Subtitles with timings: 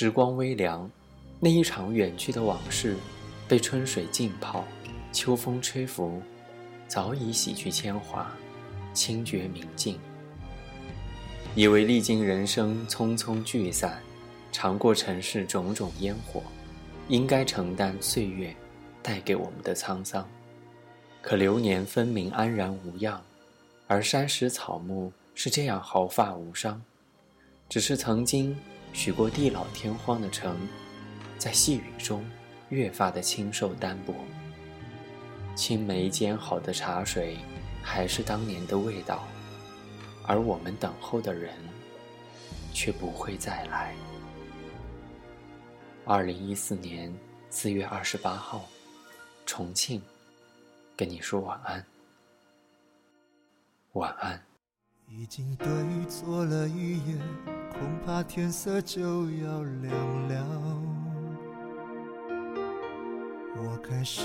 [0.00, 0.88] 时光微凉，
[1.40, 2.96] 那一场远去的往事，
[3.48, 4.64] 被春水浸泡，
[5.10, 6.22] 秋风吹拂，
[6.86, 8.32] 早已洗去铅华，
[8.94, 9.98] 清绝明净。
[11.56, 14.00] 以为历经人生匆匆聚散，
[14.52, 16.44] 尝过尘世种种烟火，
[17.08, 18.54] 应该承担岁月
[19.02, 20.24] 带给我们的沧桑。
[21.20, 23.20] 可流年分明安然无恙，
[23.88, 26.80] 而山石草木是这样毫发无伤。
[27.68, 28.56] 只是曾经
[28.98, 30.58] 许过地老天荒的城，
[31.38, 32.28] 在细雨中
[32.68, 34.12] 越发的清瘦单薄。
[35.54, 37.38] 青梅煎好的茶水，
[37.80, 39.24] 还是当年的味道，
[40.26, 41.54] 而我们等候的人，
[42.74, 43.94] 却不会再来。
[46.04, 47.16] 二零一四年
[47.50, 48.68] 四月二十八号，
[49.46, 50.02] 重庆，
[50.96, 51.86] 跟你说晚安，
[53.92, 54.42] 晚安。
[55.08, 55.66] 已经对
[56.10, 57.16] 错了一夜，
[57.78, 59.92] 恐怕天色就要亮
[60.28, 60.34] 了。
[63.60, 64.22] 我开始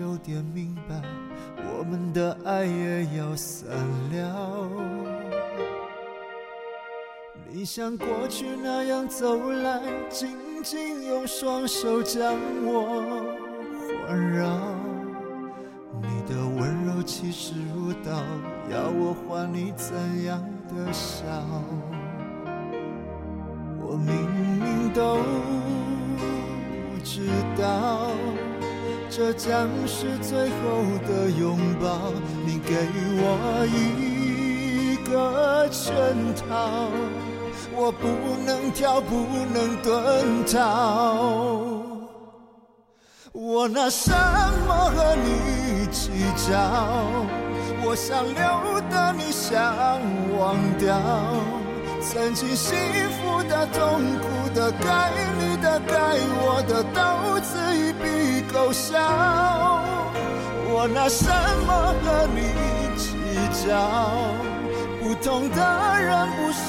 [0.00, 1.02] 有点明白，
[1.56, 3.68] 我们的爱也要散
[4.12, 4.68] 了。
[7.48, 13.22] 你像过去那样走来，紧紧用双手将我
[14.06, 14.48] 环绕。
[16.02, 18.10] 你的温柔气势如刀，
[18.70, 19.94] 要我还你怎
[20.24, 21.24] 样的笑？
[24.94, 25.18] 都
[27.02, 27.28] 知
[27.60, 28.12] 道，
[29.10, 30.54] 这将是最后
[31.06, 32.12] 的拥抱。
[32.46, 32.74] 你给
[33.18, 35.92] 我一个圈
[36.34, 36.88] 套，
[37.74, 38.06] 我不
[38.46, 40.56] 能跳，不能遁逃。
[43.32, 44.12] 我拿什
[44.66, 46.10] 么和你计
[46.48, 46.54] 较？
[47.86, 50.00] 我想留的你想
[50.38, 50.96] 忘掉，
[52.12, 52.76] 曾经幸
[53.10, 55.94] 福的、痛苦的、该你的、该
[56.36, 59.00] 我的，都自一笔勾销。
[60.68, 61.26] 我拿什
[61.66, 62.38] 么和你
[62.94, 63.16] 计
[63.66, 63.72] 较？
[65.00, 65.58] 不同的
[66.00, 66.68] 人不受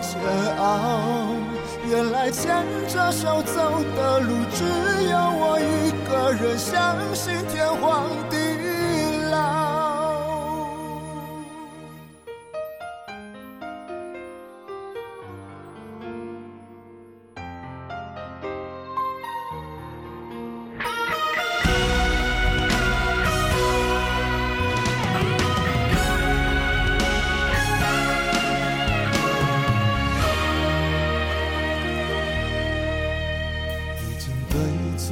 [0.00, 0.10] 煎
[0.58, 0.62] 熬。
[1.84, 4.64] 原来牵着手走的路，只
[5.10, 8.51] 有我一个人相信天荒地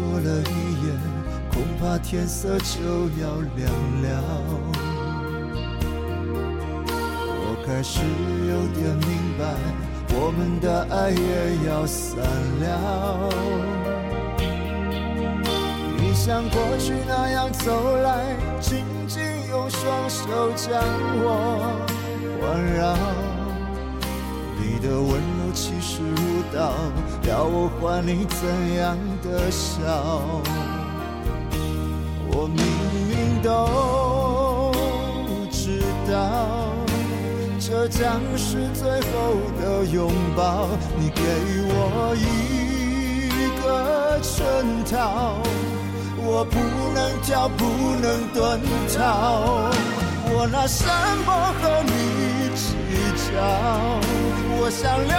[0.00, 0.53] 过了一
[0.87, 0.88] 夜，
[1.53, 2.81] 恐怕天色就
[3.21, 3.71] 要亮
[4.03, 4.09] 了，
[7.44, 8.00] 我开始
[8.49, 9.43] 有点明白，
[10.15, 11.22] 我们的爱也
[11.69, 12.16] 要散
[12.60, 12.65] 了。
[15.99, 18.09] 你像过去那样走来，
[18.59, 20.83] 紧紧用双手将
[21.22, 21.27] 我
[22.41, 22.43] 环
[22.75, 22.81] 绕，
[24.59, 26.72] 你的温柔其实舞蹈，
[27.28, 29.76] 要我还你怎样的笑？
[32.32, 32.65] 我明
[33.10, 34.72] 明都
[35.50, 36.72] 知道，
[37.60, 40.66] 这将是最后的拥抱。
[40.98, 41.21] 你给
[41.69, 44.41] 我一个圈
[44.91, 45.37] 套，
[46.25, 46.56] 我不
[46.94, 47.66] 能跳，不
[48.00, 48.59] 能遁
[48.97, 48.98] 逃。
[50.32, 50.87] 我拿什
[51.27, 51.28] 么
[51.60, 52.65] 和你计
[53.28, 53.37] 较？
[54.62, 55.15] 我想留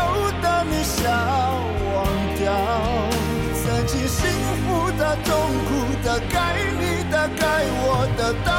[7.37, 7.41] 该
[7.83, 8.49] 我的，都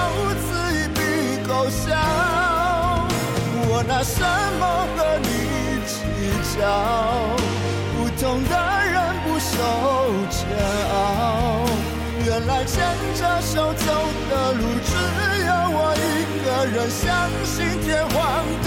[0.42, 0.46] 此
[0.76, 0.98] 一笔
[1.46, 1.84] 勾销。
[3.68, 4.20] 我拿什
[4.58, 4.62] 么
[4.96, 5.26] 和你
[5.86, 5.92] 计
[6.56, 6.60] 较？
[7.96, 8.52] 不同的
[8.84, 9.50] 人不受
[10.30, 10.36] 煎
[10.92, 10.94] 熬。
[12.24, 12.74] 原来牵
[13.14, 13.86] 着手走
[14.30, 14.90] 的路，只
[15.46, 16.00] 有我一
[16.44, 17.02] 个人相
[17.44, 18.16] 信天荒
[18.62, 18.66] 地